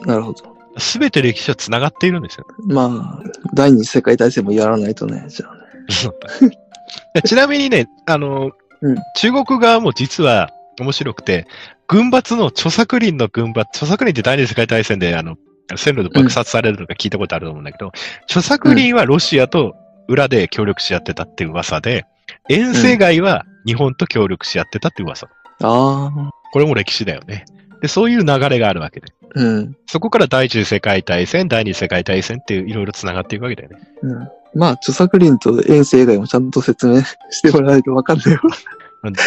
[0.05, 0.57] なるほど。
[0.77, 2.45] すべて歴史は繋がっているんですよ。
[2.67, 6.57] まあ、第二次世界大戦もやらないとね、じゃあね。
[7.25, 11.47] ちなみにね、あの、うん中国側も実は面白くて、
[11.87, 15.35] 軍閥の著作林の軍閥、著作林って第二次世界大戦であの、
[15.75, 17.91] 線路で爆殺されるのが聞いたことあると思うんだけど、
[18.25, 19.75] 著作林はロシアと
[20.07, 22.05] 裏で協力し合ってたって噂で、
[22.49, 25.27] 遠征外は日本と協力し合ってたって噂。
[25.27, 26.31] ああ。
[26.51, 27.45] これも歴史だよね。
[27.81, 29.07] で、そういう流れがあるわけで。
[29.35, 29.77] うん。
[29.85, 33.77] そこから第一次世界大戦、第二次世界大戦っていういろいろ繋がっていくわけだよね。
[34.01, 34.29] うん。
[34.55, 38.41] まあ、著作林と遠征以外もちゃんと説明してもらわないとわかんないわ。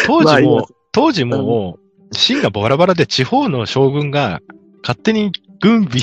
[0.06, 1.78] 当時も、当時も、
[2.12, 4.40] 秦がバラバラで地方の将軍が
[4.82, 6.00] 勝手に軍備、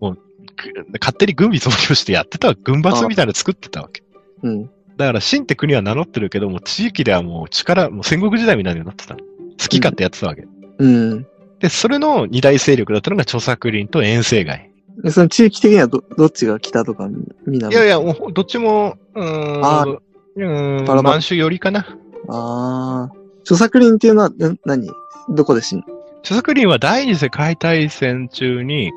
[0.00, 0.16] もう、
[0.56, 4.02] く勝手に軍備増強してやってた軍閥みたいなの作ってたわけ。
[4.42, 4.70] うん。
[4.96, 9.20] だから秦って国は名乗ってるけども、地域ではもう力、もう戦国時代みたいになってたの。
[9.20, 9.24] 好
[9.68, 10.46] き勝手やってたわけ。
[10.78, 11.26] うん。
[11.58, 14.70] で、それの二大勢力だったのが著作林と遠征外。
[15.02, 17.08] でその地域的にはど、どっちが北とか
[17.46, 17.72] 南？
[17.72, 21.86] いやいや、もうどっちも、うーん、あうーん、バラ満州寄りかな。
[22.28, 23.12] ああ。
[23.42, 24.90] 著作林っていうのは、な、何？
[25.30, 25.84] どこで死ん？
[26.20, 28.92] 著作林は第二次世界大戦中に、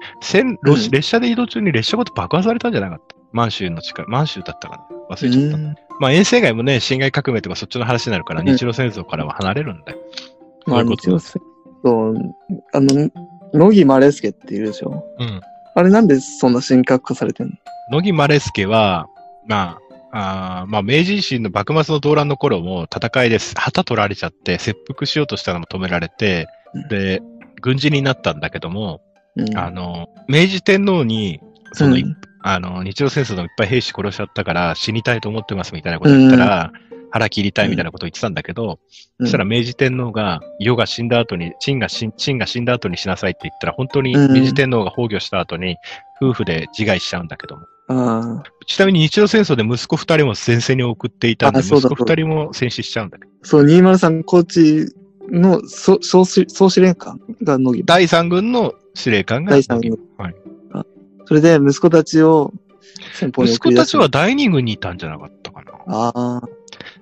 [0.91, 3.12] 列車で移動中に列車ごと爆破されたんじゃなかった？
[3.33, 5.57] 満州の近く、満州だったかな忘れちゃった。
[5.57, 9.99] うんまあ遠征外もね、辛亥革命とかそっちの話になるから、うん日露戦争からは離れるんだよ。
[10.65, 11.39] まあ、日露戦
[11.83, 12.15] 争、
[12.73, 13.11] あの、
[13.53, 15.05] 乃木マレスケっているでしょ？
[15.19, 15.41] うん。
[15.75, 17.53] あれなんでそんな神格化されてんの？
[17.91, 19.07] 乃木マレスケは、
[19.45, 19.77] ま
[20.11, 23.53] あ、あーまあ、明治維新の幕末の動乱の頃も戦いです。
[23.55, 27.21] 旗取られちゃって、切腹しようとしたのも止められてうん、で、
[27.61, 29.01] 軍人になったんだけども、
[29.35, 29.55] うん。
[29.57, 31.39] あの、明治天皇に、
[31.73, 36.71] その、うんあの、日露戦争でもいっぱい兵士殺しちゃったから死にたいと思ってますみたいなこと言ったら、
[37.13, 38.79] 腹切りたいみたいなこと言ってたんだけど、
[39.19, 45.77] そしたら明治天皇が、世が死んだ後に、陳が死が死んだ後にしなさいって言ったら、本当にうん明治天皇が崩御した後に、
[46.21, 48.43] 夫婦で自害しちゃうんだけども。
[48.65, 53.31] ちなみに日露戦争で息子二人も前線に送っていたんで、息子二人も戦死しちゃうんだけど。
[53.43, 54.87] そう、203高知
[55.29, 57.85] の総総司令官が乃木。
[57.85, 59.99] 第三軍の司令官が第三軍。
[60.17, 60.35] はい。
[61.25, 62.53] それで息子たちを
[63.13, 65.71] 先方に息送り出した子ちは第二軍にいたんじゃなかったかな。
[65.87, 66.41] ああ、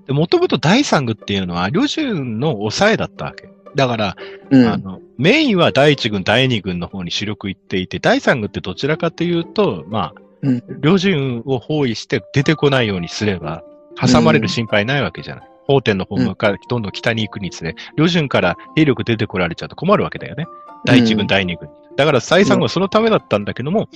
[0.07, 3.49] で、もともと第三軍っていうのは、旅順の抑えだったわけ。
[3.75, 4.15] だから、
[4.49, 4.67] うん。
[4.67, 13.63] あの、メインは第一軍、第二軍の方に主力行っていて、第三軍ってどちらかというと、まあ、うん旅順を包囲して出てこないようにすれば、
[13.95, 15.49] 挟まれる心配ないわけじゃない。
[15.67, 20.47] 法天の方向からどんどん北に行くにつれ、旅順から兵力出てこられちゃうと困るわけだよね。
[20.85, 21.69] 第一軍、うん第二軍。
[21.97, 23.89] だから第三軍はそのためだったんだけども、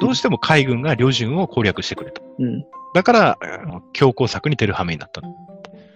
[0.00, 2.22] どうしても海軍が旅順を攻略してくれと。
[2.38, 2.64] うん。
[2.94, 5.34] だから、あの強攻策に出る羽目になったの。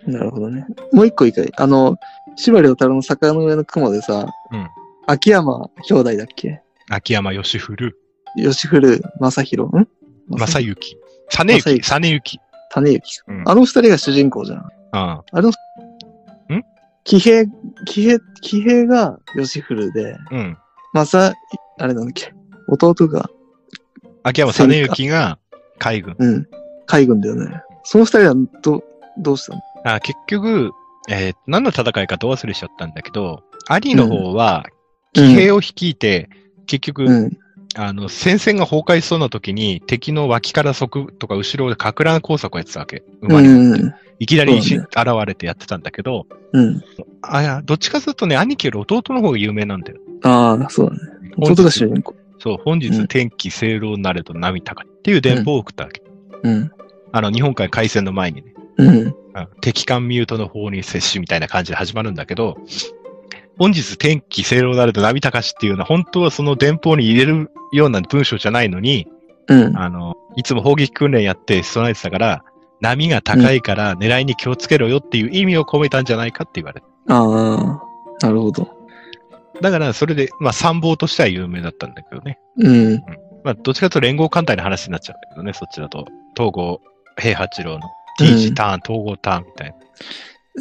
[0.07, 0.67] なるほどね。
[0.93, 1.99] もう一個いいかいあの、
[2.37, 4.69] 司馬遼太郎の坂の上の雲でさ、うん
[5.07, 6.63] 秋山兄弟だっけ？
[6.89, 7.97] 秋山義古、
[8.37, 9.77] 吉古正宏？
[9.77, 9.89] ん？
[10.31, 10.97] 正幸、
[11.29, 12.41] 実幸、正実幸。
[12.71, 13.23] 種幸。
[13.27, 14.71] うんあの二人が主人公じゃん。
[14.93, 15.53] ああれの、ん？
[17.05, 17.47] 騎兵、
[17.87, 20.59] 騎兵、騎兵が吉古で、あうん。
[20.93, 21.35] 正、
[21.79, 22.33] あれなんだっけ？
[22.69, 23.31] 弟が、
[24.23, 25.39] 秋山実幸が
[25.79, 26.17] 海軍。
[26.19, 26.49] うん、
[26.87, 27.63] 海軍だよね。
[27.85, 28.85] その二人はど、
[29.19, 29.61] どうしたの？
[29.85, 30.71] あ結局、
[31.09, 34.67] えー何の戦いかと忘れしちゃったんだけど、兄の方は、
[35.13, 36.29] 騎兵を率いて、
[36.67, 37.39] 結局、うん。
[37.77, 43.03] あの、戦線が崩壊しそうな時に、敵の脇から側とか後ろで格乱工作をやってたわけ。
[43.21, 43.95] 馬うに乗ってん。
[44.19, 46.83] いきなりしそう現れてやってたんだけど、うん。
[47.23, 49.99] あどっちかというとね、兄貴より弟の方が有名なんだよ。
[50.25, 51.33] ああ、そうだね。
[51.39, 52.15] 弟が主人公。
[52.39, 56.03] そう、本日うん天気清浪なれと波高いっていう電報を送ったわけ。
[56.43, 56.71] うん。
[57.13, 58.55] あの、日本海海戦の前にね。
[58.79, 59.15] うん。
[59.33, 62.59] あ敵艦ミュートの方に接種みたいな感じで始まるんだけど、
[63.61, 69.07] 本日天気清浪なれと波高しっていうのは本当はその電報に入れるような文章じゃないのに、
[69.49, 69.77] うん。
[69.77, 72.43] あの、いつも砲撃訓練やって備えてたから、
[72.81, 76.87] 波が高いから狙いに気をつけろよっていう意味を込めたんじゃないかって言われて。
[77.09, 78.67] ああ、なるほど。
[79.61, 82.39] だからそれで、まあ参謀としては有名だったんだけどね。
[82.57, 82.95] うん。
[83.45, 86.07] まあどっちかというと連合艦隊の話になっちゃうんだけどね、そっちだと。
[86.35, 86.81] 東郷
[87.19, 87.81] 平八郎の
[88.19, 89.77] T 字ターン、統合ターンみたいな。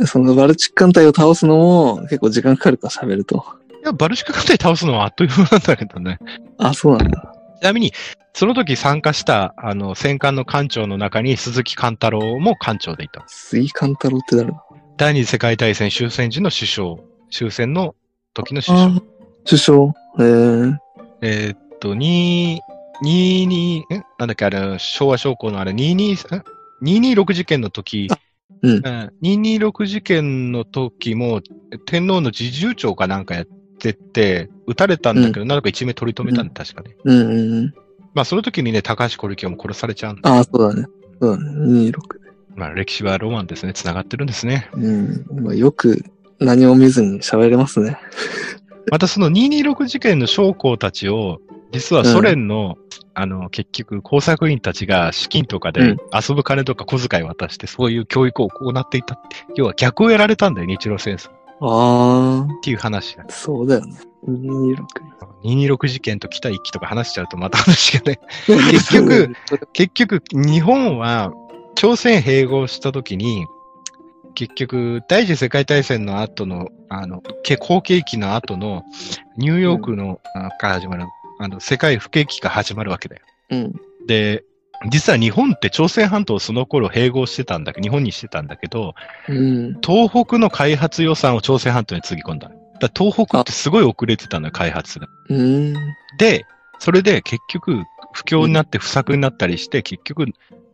[0.05, 3.43] そのバルチック艦隊を倒すのも結構時間かかるか喋ると。
[3.81, 6.19] いや、バルシカ艦隊倒すのはあっという間なんだけどね。
[6.59, 7.33] あ、そうなんだ。
[7.61, 7.93] ちなみに、
[8.33, 13.23] その時参加した、あの、戦艦の艦長の中に鈴木貫太郎も艦長でいた。
[13.27, 14.63] 杉勘太郎って誰だ？
[14.97, 16.95] 第二次世界大戦終戦時の首相。
[17.31, 17.95] 終戦の
[18.33, 19.01] 時の首あ相。
[19.45, 19.93] 首相。
[20.19, 20.77] え
[21.21, 22.57] ええーっと、2、
[23.03, 23.83] 22、ん
[24.17, 26.43] なんだっけ、あれ、昭和将校のあれ、22、ん
[26.83, 28.09] 226事件の時、
[28.61, 31.41] うんうん226事件の時も、
[31.85, 33.45] 天皇の侍従長かなんかやっ
[33.79, 36.95] てて、撃たれたんだけど、なんか一命取り留めたんだ、確かね。
[37.03, 37.73] うんうんうん。
[38.13, 40.29] まあ、その時にね、高橋小力夫も殺されちゃうんだ。
[40.29, 40.87] ああ、そうだね。
[41.21, 41.51] そうだね。
[41.89, 42.01] 26。
[42.55, 43.73] まあ、歴史はロマンですね。
[43.73, 44.69] 繋がってるんですね。
[44.73, 45.25] うん。
[45.31, 46.03] まあ、よく
[46.39, 47.97] 何も見ずに喋れますね。
[48.91, 51.39] またその226事件の将校たちを、
[51.71, 52.77] 実はソ連の、
[53.13, 59.37] あの、結局、工作員たちが資金とかでうん遊ぶ金とか小遣い渡して、そういう教育を行っていたって。
[59.55, 61.29] 要は逆をやられたんだよ、日露戦争。
[61.29, 63.25] っあていう話が。
[63.27, 63.97] あ、そうだよね。
[64.27, 64.77] 226。
[65.43, 68.19] 226事件と北一揆とか話しちゃうとまた話がね。
[68.47, 69.33] 結局、
[69.73, 71.33] 結局、日本は
[71.75, 73.45] 朝鮮併合した時に、
[74.35, 78.83] 結局、第一次世界大戦の後の、あの、け好景気の後の、
[79.37, 81.05] ニューヨークの、あから始まる、
[81.39, 83.21] あの、世界不景気が始まるわけだよ。
[83.51, 83.73] うん。
[84.05, 84.43] で、
[84.89, 88.93] 実は日本って朝鮮半島をその頃併合してたんだけど、日本にしてたんだけど、
[89.27, 89.79] うん。
[89.81, 92.51] 東北の開発予算を朝鮮半島につぎ込んだ。
[92.79, 95.07] だ東北ってすごい遅れてたのよ、開発が。
[95.29, 95.95] うーん。
[96.17, 96.45] で、
[96.77, 100.25] それで結局、不況になって不作になったりして、結局、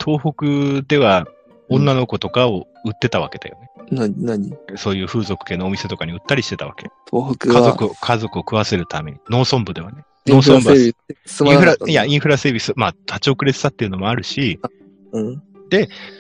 [0.04, 1.28] 東北では
[1.70, 3.70] 女の子とかを売ってたわけだよね。
[3.92, 6.90] な、なにそういう風俗系のお店とかに売ったりしてたわけ。
[7.12, 7.56] 東北は。
[7.56, 9.18] 家族を、家族を食わせるために。
[9.30, 10.04] 農村部ではね。
[10.26, 10.94] インフラ整備
[11.26, 14.60] 進インフラいや、インフラ整備す、まあ、立ち遅れてたっていうのもあるし、
[15.12, 15.42] うん。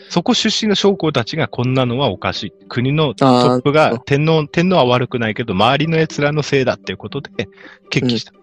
[0.09, 2.53] そこ出身の将校たちがこんなのはおかしい。
[2.67, 7.47] 国のトップが天皇、天皇は悪くないけど、周りの奴らのせいだっていうことで
[7.89, 8.33] 決起した。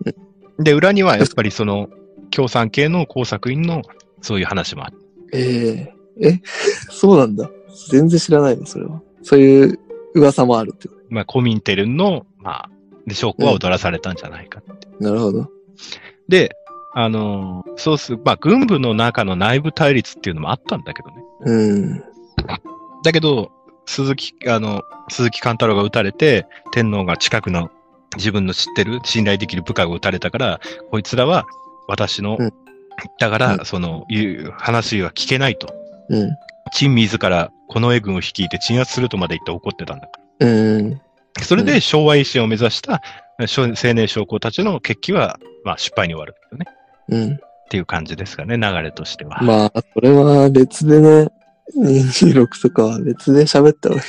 [0.59, 1.89] で、裏にはやっぱりその、
[2.31, 3.83] 共産系の工作員の
[4.21, 4.99] そういう話もある。
[5.33, 6.43] えええ、
[6.91, 7.51] そうなんだ。
[7.91, 9.01] 全然知らないの、それは。
[9.23, 9.79] そういう
[10.15, 12.71] 噂もあるってこまあ、コミンテルンの、まあ、
[13.07, 14.87] で、将校は踊らされたんじゃないかって。
[14.87, 15.05] と。
[15.05, 15.49] なるほど。
[16.29, 16.57] で、
[16.95, 21.17] あのーそうする、まあ、軍部の中の内部対立っていうのもあったんだけどね。
[21.41, 22.05] うん。
[23.03, 23.51] だけど、
[23.87, 27.71] 鈴木、あの、鈴木貫太郎が撃たれて、天皇が近くの
[28.17, 30.61] 自分の知ってる、信頼できる部下が撃たれたから、
[30.91, 31.47] こいつらは
[31.89, 32.53] 私の、うん
[33.19, 35.75] だから、うんその、いう話は聞けないと。
[36.11, 36.31] うん。
[36.75, 40.47] 陳自ら近衛軍を率いて鎮圧するとまで言って怒ってたんだかう
[40.83, 41.01] ん。
[41.41, 41.47] ら。
[41.47, 43.03] それでうん昭和維新を目指した
[43.47, 46.67] 少青年将校たちの決起は、まあ失敗に終わるよね。
[47.09, 47.35] うん。
[47.35, 47.39] っ
[47.71, 49.41] ていう感じですかね、流れとしては。
[49.43, 51.29] まあ、それは別でね、
[51.77, 54.05] 226とかは別で喋った方がい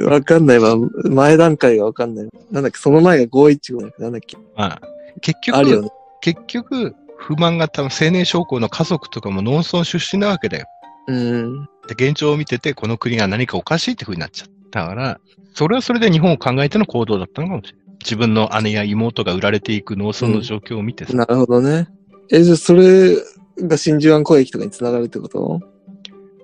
[0.00, 0.04] い。
[0.04, 0.74] わかんないわ。
[1.04, 2.30] 前段階がわかんないわ。
[2.50, 4.02] なんだっけ、その前が515だっけ？
[4.02, 4.36] なんだっけ？
[4.56, 4.80] まあ、
[5.20, 5.90] 結局、あるよね。
[6.20, 10.66] 結局、不満が多分青年将校の家族とかも農村出身なわけだよ。
[11.06, 11.64] うん。
[11.88, 15.20] で、現状を見てて、この国が何かおかしいって風になっちゃったから、
[15.54, 17.88] それはそれで日本を考えての行動だったのかもしれない。
[18.00, 21.88] 自分の姉や妹が売られていく農村の状況を見てさ、なるほどね。
[22.30, 23.16] え、じゃあそれ
[23.60, 25.60] が真珠湾攻撃とかにつながるってこと？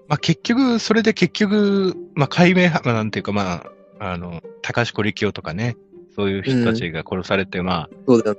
[0.09, 3.63] まあ結局、それで結局、まあ解明、まあなんていうかま
[4.01, 5.77] あ、あの、高橋力夫とかね、
[6.17, 8.35] そういう人たちが殺されて、まあ、そうだ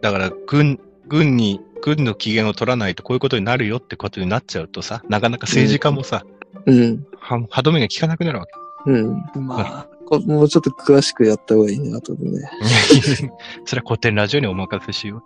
[0.00, 6.24] だから、軍、軍に、軍の機嫌を取らないとこういうことになるよってことになっちゃうとさ、なかなか政治家もさ、
[6.64, 7.06] うん。
[7.18, 8.52] は歯止めが効かなくなるわけ。
[8.86, 9.46] うん。
[9.46, 12.48] まあ、こもうちょっと詳しくやった方がいいね、後でね。
[13.64, 15.22] それは古典ラジオにお任せしよう。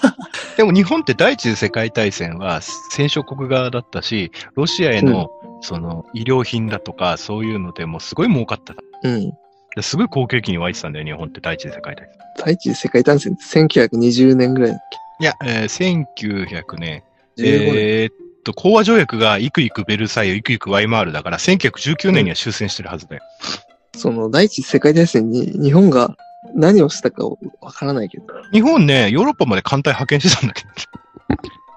[0.56, 5.30] でも日本って第一次世界大戦は戦勝国側だったし、ロシアへの、
[5.62, 8.82] その医療品だとかそういうのでもすごい儲かってた。
[9.04, 9.32] うん。
[9.76, 12.18] ですごい好景気に湧いてたんだよ、日本って第一次世界大戦。
[12.44, 14.80] 第一次世界大戦って1920年ぐらいだっ
[15.20, 17.02] いや、えー1900年、
[17.36, 17.74] け ?15 年。
[17.76, 23.22] えーっと、講和条約がいくいくベルサイユ、いくいくワイマールだから、1919年には終戦してるはずだよ。
[23.96, 26.16] その第一次世界大戦に日本が
[26.54, 28.24] 何をしたかわからないけど。
[28.52, 30.70] 日本ね、ヨーロッパまで艦隊派遣してたんだけど。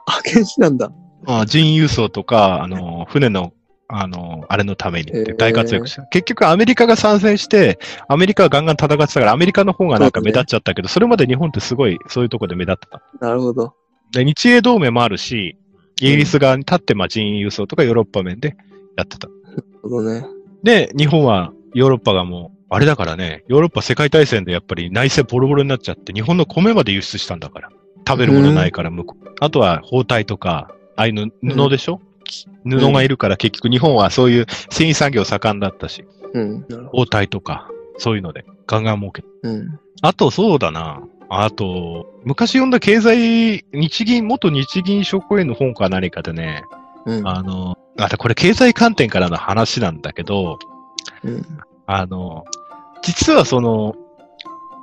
[0.07, 0.91] 派遣してたんだ。
[1.25, 3.53] あ人員輸送とか、あの、船の、
[3.87, 6.03] あの、あれのためにって大活躍した。
[6.03, 13.25] 結局アメリカが参戦して、アメリカがガンガン戦ってたから、アメリカの方がなんか目立っちゃったけど、それまで日本ってすごいそういうとこで目立ってた。
[13.25, 13.73] なるほど。
[14.11, 15.55] で、日英同盟もあるし、イ
[16.09, 18.55] ギリス側に立って、まあ人員輸送とかヨーロッパ面で
[18.97, 19.27] やってた。
[19.27, 20.25] なるほどね。
[20.63, 27.69] で、日本はヨーロッパがもう、あれだからね、ヨーロッパ世界大戦でやっぱり内戦ボロボロになっちゃって、日本の米まで輸出したんだから。
[28.07, 29.29] 食べるものないから向こう。
[29.39, 32.01] あとは包帯とか、ああいうの布でしょ、
[32.65, 36.65] 布がいるから結局日本はそういう繊維産業盛んだったし、うん。
[36.91, 39.21] 包帯とか、そういうのでガンガン儲け。
[39.21, 39.27] ど。
[39.43, 39.79] うん。
[40.01, 41.01] ああとそうだな。
[41.41, 46.63] あと、昔読んだ経済、日銀、元日銀職員の本か何かでね、
[47.05, 47.27] うん。
[47.27, 50.59] あの、あとこれ経済観点からの話なんだけど、
[51.23, 51.45] うん。
[51.85, 52.45] あの、
[53.01, 53.95] 実はその、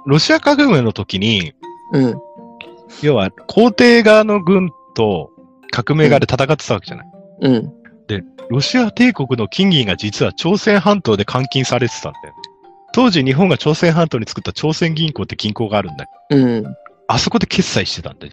[0.07, 1.53] ロシア革命の時に、
[1.93, 2.21] うん。
[3.03, 5.31] 要は皇帝側の軍と
[5.71, 7.07] 革命側で戦ってたわけじゃない。
[7.43, 7.81] うん。
[8.51, 12.50] ロシア帝国の金銀が実は朝鮮半島で監禁されてたんだよね。
[12.93, 16.77] 当時日本が朝鮮半島に作った朝鮮銀行って銀行があるんだけど、うん。
[17.07, 18.33] あそこで決済してたんだよ。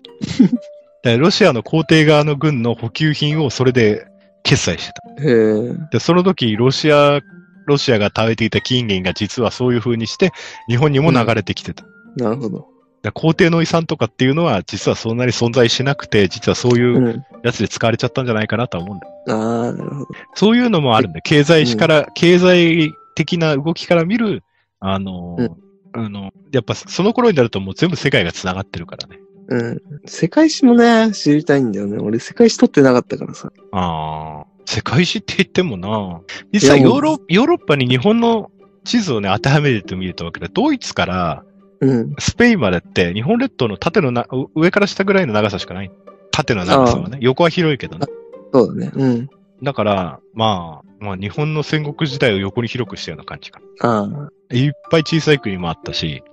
[1.04, 4.08] でロシアの皇帝側の軍の補給品をそれで
[4.43, 5.24] 決済してた。
[5.24, 5.74] へえ。
[5.91, 7.20] で、その時、ロシア、
[7.65, 10.32] ロシアが食べていた金銀が実はそういう風にして、
[10.67, 11.84] 日本にも流れてきてた。
[12.15, 12.67] なるほど。
[13.04, 19.13] だ皇帝の遺産とかっていうのは、実はそんなに存在しなくて、実はそういううんやつで使われちゃったんじゃないかなとは思うんだよ。
[19.28, 20.08] ああ、なるほど。
[20.34, 24.43] そういうのもあるんで、経済史から、経済的な動きから見る、
[24.79, 25.57] あの、うん
[25.93, 29.19] あの、やっぱその頃になるともう全部世界が繋がってるからね。
[29.49, 29.81] うん。
[30.05, 31.97] 世界史もね、知りたいんだよね。
[31.97, 33.51] 俺世界史取ってなかったからさ。
[33.71, 38.51] ああ、世界史って言ってもな、実際ヨーロヨーロッパに日本の
[38.83, 41.43] 地図をね、当てはめてみるとわけで、ドイツから
[41.79, 42.15] うん。
[42.19, 45.91] スペインまでって、日本列島の縦のな、う上から下ぐらいの長さしかない。
[46.31, 47.17] 縦の長さはね。
[47.21, 48.07] 横は広いけどね。
[48.53, 48.91] そうだね。
[48.93, 49.29] うん。
[49.63, 54.08] だから、まあ、まあ日本の戦国時代を横に広くしたような感じかああ。
[54.08, 54.30] な。
[54.52, 56.24] いっぱい小さい国もあったし、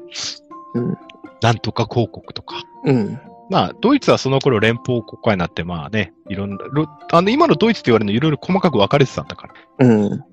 [0.74, 0.96] うん
[1.44, 2.62] なんとか公国とか。
[2.84, 3.20] うん。
[3.50, 9.86] まあ、ドイツはその頃連邦国家になって、まあね、いろんな、ろあの、今のドイツって言われるのいろいろ細かく分かれてたんだから。
[9.86, 10.24] うん。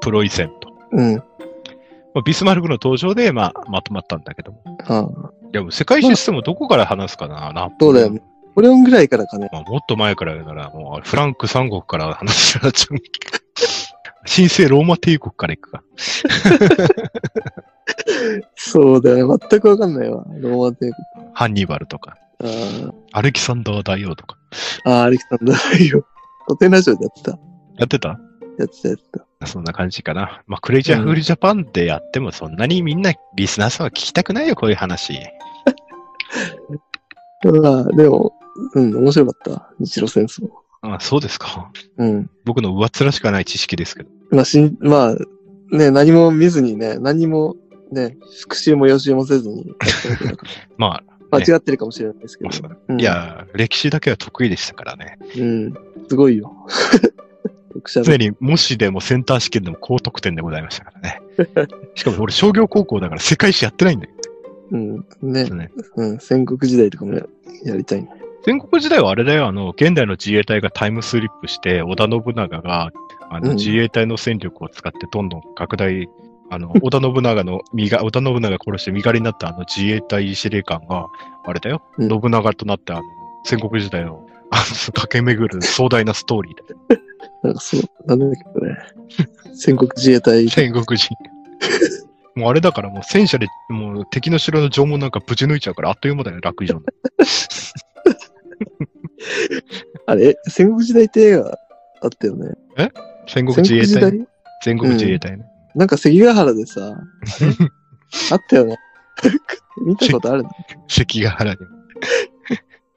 [0.00, 0.72] プロイセンと。
[0.90, 1.14] うん。
[1.14, 1.22] ま
[2.16, 4.62] あ、ビスマルクの登場で、まあ、まとまったんだけども。
[4.88, 5.30] ああ。
[5.52, 8.10] いや、もう世界システムをどこから話すかな、なそうだよ
[8.54, 8.54] ね。
[8.54, 9.48] これぐらいからかね。
[9.52, 12.98] まあ、もっと前から言うなら、もう、フランク三国から話になっちゃう。
[14.26, 15.82] 神聖ローマ帝国から行くか。
[18.56, 19.36] そうだよね。
[19.50, 20.24] 全くわかんないわ。
[20.40, 20.94] ローマ帝国。
[21.34, 24.36] ハンニバルとか、あアレキサンダー大王とか。
[24.84, 24.90] あ。
[24.90, 26.06] ああ、アレキサンダーよ。
[26.46, 27.38] 古典ラジオでやってた。
[27.76, 28.08] やってた？
[28.58, 29.04] やってたやって
[29.40, 29.46] た。
[29.46, 30.42] そんな感じかな。
[30.46, 35.12] まあ、クレイジーアフリジャパンでやっても、そんなにみんな、リスナーさんは聞きたくないよ、こういう話。
[37.44, 38.32] まあ、でも、
[38.74, 39.74] うん、面白かった。
[39.78, 40.48] 日露戦争。
[40.82, 41.70] あそうですか。
[41.96, 42.30] うん。
[42.44, 44.10] 僕の上っ面しかない知識ですけど。
[44.30, 47.56] まあ、しん、まあ、ね、何も見ずにね、何も、
[47.90, 49.74] ね、復習も予習もせずに。
[50.76, 52.68] ま間違ってるかもしれないですけあ、ど。
[52.68, 55.18] まあうんい、や、歴史だけは得意でしたからね。
[55.36, 55.74] うん。
[56.08, 56.54] すごいよ。
[58.04, 61.20] 常に模試でもセンター試験でも高得点でございましたからね。
[61.96, 64.12] しかも俺商業高校だから世界史やってないんだよ。
[64.70, 65.06] うん。
[65.22, 65.44] ね。
[65.44, 66.18] ねうん。
[66.18, 67.26] 戦国時代とかもや
[67.64, 68.10] やりたいね。
[68.44, 72.90] 戦国時代はあれだよ、あの、現代の自衛隊がタイムスリップして、織田信長が、
[73.30, 76.08] あの、うん自衛隊の戦力を使ってどんどん拡大、
[76.50, 81.06] あの、 織田信長の身が、織田信長殺して身狩りになったあの自衛隊司令官が、
[81.46, 83.02] あれだよ、うん信長となって、あの、
[83.44, 87.00] 戦国時代の、あの、駆け巡る壮大なストーリーで、
[87.42, 88.76] なんかそう、なんだっけ、これ。
[89.54, 90.46] 戦国自衛隊。
[90.50, 91.14] 戦国人。
[92.34, 96.84] もうあれだからもう戦車で、もう敵の城の城門なんかぶち抜いちゃうからあっという間だよ、楽城の。
[100.06, 101.58] あれ戦国時代って映画
[102.02, 102.50] あったよね。
[103.26, 104.12] 戦国戦国時自衛隊？
[104.12, 104.18] ね。
[104.18, 104.28] 代？
[104.62, 105.44] 戦国自衛隊ね。
[105.74, 106.80] なんか関ヶ原でさ、
[108.30, 108.76] あったよね。
[109.86, 110.50] 見たことあるの？
[110.88, 111.58] 関ヶ原に。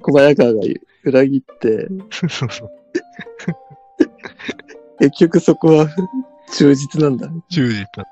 [0.02, 0.60] 小早川が
[1.06, 2.70] 裏切って、そうそうそう。
[5.00, 5.88] 結局そこは
[6.54, 7.28] 忠実なんだ。
[7.50, 8.06] 忠実だ。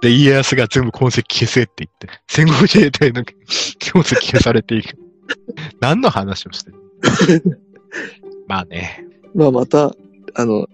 [0.00, 4.96] で、家康が全部痕跡消せって言って、戦国自衛隊の痕跡消されていく。
[5.80, 7.60] 何の話をしてる？
[8.48, 9.94] まあね、まあまた、
[10.34, 10.68] あの、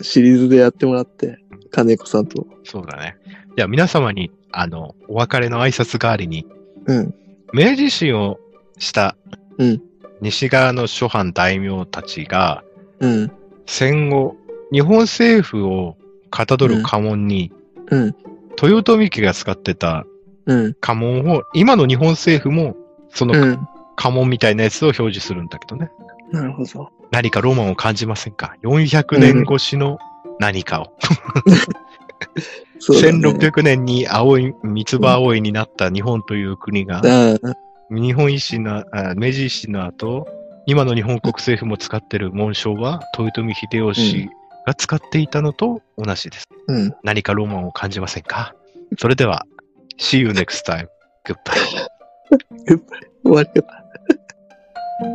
[0.00, 1.38] シリーズでやってもらって、
[1.70, 2.46] 金子さんと。
[2.64, 3.16] そうだね。
[3.56, 6.46] じゃあ皆様に、あの、お別れの挨拶代わりに、
[6.86, 7.14] うん。
[7.52, 8.38] 明治維新を
[8.78, 9.16] した
[9.58, 9.82] うん
[10.20, 12.62] 西側の諸藩大名たちが、
[13.00, 13.32] うん。
[13.66, 14.36] 戦後、
[14.72, 15.96] 日本政府を
[16.30, 17.52] かたどる家紋に、
[17.90, 18.14] うん。
[18.62, 20.04] 豊臣家が使ってた
[20.46, 20.74] うん。
[20.74, 22.76] 家紋を、今の日本政府も
[23.10, 23.68] そのうん。
[24.00, 25.90] 家紋みたいなやつを表示するんだけどね。
[26.32, 26.88] なるほど。
[27.10, 29.98] 何かロマンを感じませんか ?400 年越しの
[30.38, 30.92] 何かを。
[32.78, 33.18] そうだね。
[33.18, 37.54] 1600年に青い、三つ葉葵になった日本という国が、ああ
[37.90, 40.26] 日本維新の、あ明治維新の後、
[40.64, 44.30] 今の日本国政府も使ってる紋章は、豊臣秀吉
[44.66, 46.48] が使っていたのと同じです。
[46.68, 46.94] うん。
[47.02, 48.54] 何かロマンを感じませんか？
[48.98, 49.44] それでは、
[49.98, 50.86] See you next time.
[51.26, 51.36] Goodbye.
[53.22, 53.79] 終わり方。
[55.00, 55.08] Give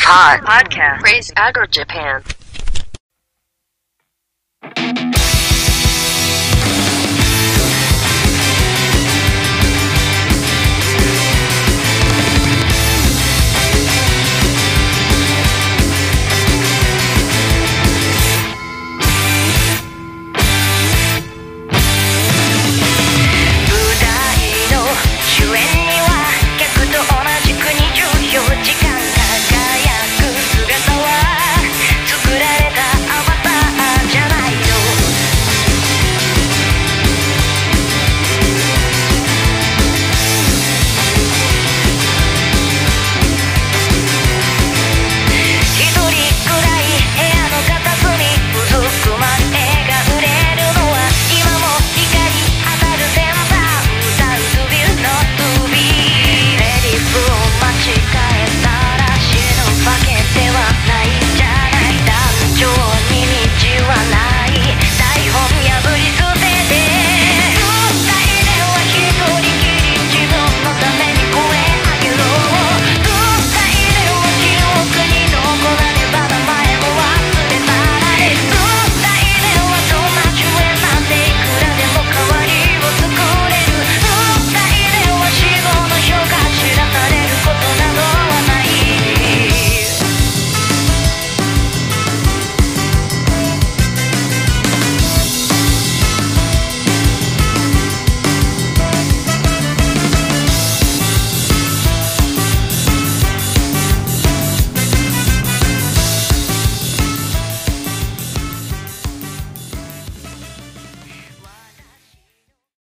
[0.00, 1.00] Hot Podcast.
[1.00, 2.22] Praise Agro Japan.